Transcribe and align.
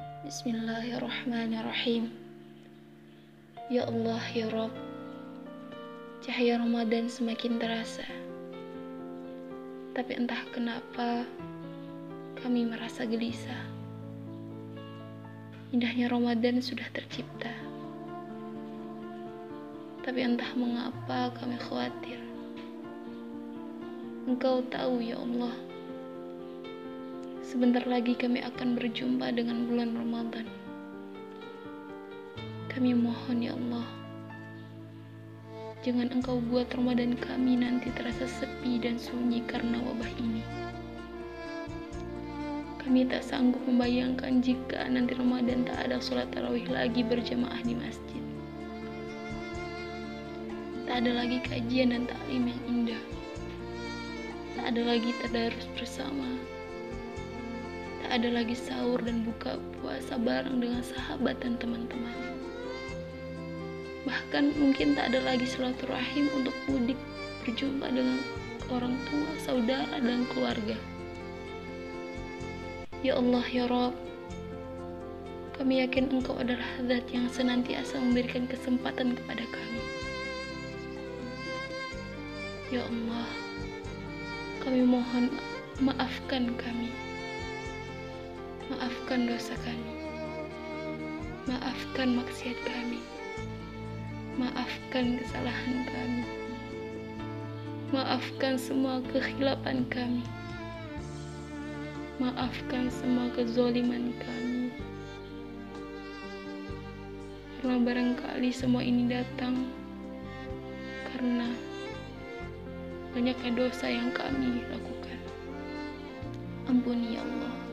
Bismillahirrahmanirrahim. 0.00 2.08
Ya 3.68 3.84
Allah, 3.84 4.24
ya 4.32 4.48
Rob, 4.48 4.72
cahaya 6.24 6.56
Ramadan 6.56 7.12
semakin 7.12 7.60
terasa. 7.60 8.08
Tapi 9.92 10.16
entah 10.16 10.40
kenapa 10.48 11.28
kami 12.40 12.64
merasa 12.64 13.04
gelisah. 13.04 13.68
Indahnya 15.76 16.08
Ramadan 16.08 16.64
sudah 16.64 16.88
tercipta. 16.96 17.52
Tapi 20.00 20.24
entah 20.24 20.56
mengapa 20.56 21.36
kami 21.36 21.60
khawatir. 21.68 22.16
Engkau 24.24 24.64
tahu 24.72 25.04
ya 25.04 25.20
Allah. 25.20 25.52
Sebentar 27.52 27.84
lagi 27.84 28.16
kami 28.16 28.40
akan 28.40 28.80
berjumpa 28.80 29.28
dengan 29.36 29.68
bulan 29.68 29.92
Ramadan. 29.92 30.48
Kami 32.72 32.96
mohon 32.96 33.44
ya 33.44 33.52
Allah. 33.52 33.84
Jangan 35.84 36.16
engkau 36.16 36.40
buat 36.48 36.72
Ramadan 36.72 37.12
kami 37.12 37.60
nanti 37.60 37.92
terasa 37.92 38.24
sepi 38.24 38.80
dan 38.80 38.96
sunyi 38.96 39.44
karena 39.44 39.84
wabah 39.84 40.08
ini. 40.16 40.40
Kami 42.80 43.04
tak 43.04 43.20
sanggup 43.20 43.60
membayangkan 43.68 44.40
jika 44.40 44.88
nanti 44.88 45.12
Ramadan 45.12 45.68
tak 45.68 45.76
ada 45.84 46.00
sholat 46.00 46.32
tarawih 46.32 46.64
lagi 46.72 47.04
berjamaah 47.04 47.60
di 47.68 47.76
masjid. 47.76 48.24
Tak 50.88 51.04
ada 51.04 51.20
lagi 51.20 51.36
kajian 51.44 51.92
dan 51.92 52.08
taklim 52.08 52.48
yang 52.48 52.62
indah. 52.64 53.02
Tak 54.56 54.72
ada 54.72 54.80
lagi 54.88 55.12
tadarus 55.20 55.68
bersama 55.76 56.32
Tak 58.02 58.10
ada 58.18 58.28
lagi 58.34 58.58
sahur 58.58 58.98
dan 59.00 59.22
buka 59.22 59.56
puasa 59.78 60.18
bareng 60.18 60.58
dengan 60.58 60.82
sahabat 60.82 61.38
dan 61.38 61.54
teman-teman. 61.56 62.14
Bahkan 64.02 64.58
mungkin 64.58 64.98
tak 64.98 65.14
ada 65.14 65.22
lagi 65.22 65.46
silaturahim 65.46 66.26
untuk 66.34 66.54
mudik 66.66 66.98
berjumpa 67.46 67.86
dengan 67.86 68.18
orang 68.70 68.98
tua, 69.06 69.30
saudara, 69.38 70.02
dan 70.02 70.26
keluarga. 70.34 70.74
Ya 73.02 73.18
Allah, 73.18 73.42
ya 73.50 73.66
Rob, 73.66 73.94
kami 75.58 75.82
yakin 75.82 76.10
Engkau 76.10 76.38
adalah 76.38 76.66
zat 76.86 77.06
yang 77.10 77.26
senantiasa 77.30 77.98
memberikan 77.98 78.50
kesempatan 78.50 79.14
kepada 79.14 79.46
kami. 79.46 79.82
Ya 82.70 82.82
Allah, 82.82 83.28
kami 84.62 84.82
mohon 84.86 85.34
maafkan 85.82 86.54
kami. 86.58 86.90
Maafkan 88.70 89.26
dosa 89.26 89.58
kami. 89.66 89.92
Maafkan 91.50 92.14
maksiat 92.14 92.58
kami. 92.62 93.02
Maafkan 94.38 95.18
kesalahan 95.18 95.82
kami. 95.90 96.24
Maafkan 97.90 98.54
semua 98.54 99.02
kekhilapan 99.10 99.82
kami. 99.90 100.22
Maafkan 102.22 102.86
semua 102.86 103.26
kezoliman 103.34 104.14
kami. 104.22 104.70
Karena 107.58 107.78
barangkali 107.82 108.50
semua 108.54 108.82
ini 108.86 109.10
datang 109.10 109.66
karena 111.10 111.50
banyaknya 113.14 113.50
dosa 113.54 113.90
yang 113.90 114.14
kami 114.14 114.62
lakukan. 114.70 115.18
Ampuni 116.70 117.18
ya 117.18 117.22
Allah. 117.22 117.71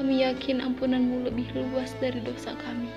Kami 0.00 0.24
yakin 0.24 0.64
ampunanmu 0.64 1.28
lebih 1.28 1.44
luas 1.52 1.92
dari 2.00 2.24
dosa 2.24 2.56
kami. 2.56 2.88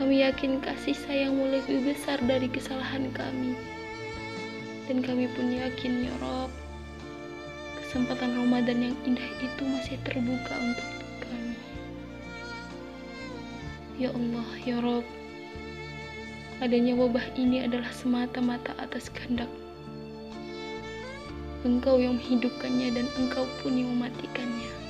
Kami 0.00 0.24
yakin 0.24 0.64
kasih 0.64 0.96
sayangmu 0.96 1.60
lebih 1.60 1.92
besar 1.92 2.16
dari 2.24 2.48
kesalahan 2.48 3.12
kami. 3.12 3.52
Dan 4.88 5.04
kami 5.04 5.28
pun 5.36 5.52
yakin 5.52 6.08
ya 6.08 6.14
Rob, 6.24 6.48
kesempatan 7.84 8.32
Ramadan 8.32 8.80
yang 8.80 8.96
indah 9.04 9.28
itu 9.44 9.62
masih 9.68 10.00
terbuka 10.08 10.56
untuk 10.56 10.88
kami. 11.20 11.52
Ya 14.00 14.16
Allah, 14.16 14.48
ya 14.64 14.80
Rob, 14.80 15.04
adanya 16.64 16.96
wabah 16.96 17.28
ini 17.36 17.68
adalah 17.68 17.92
semata-mata 17.92 18.72
atas 18.80 19.12
kehendak 19.12 19.52
Engkau 21.60 22.00
yang 22.00 22.16
menghidupkannya 22.16 22.88
dan 22.96 23.04
Engkau 23.20 23.44
pun 23.60 23.76
yang 23.76 23.92
mematikannya. 24.00 24.89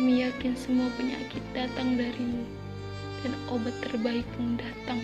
Kami 0.00 0.24
yakin 0.24 0.56
semua 0.56 0.88
penyakit 0.96 1.44
datang 1.52 2.00
darimu 2.00 2.40
dan 3.20 3.36
obat 3.52 3.76
terbaik 3.84 4.24
pun 4.32 4.56
datang. 4.56 4.96